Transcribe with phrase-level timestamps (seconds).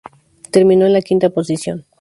[0.49, 1.85] Terminó en la quinta posición.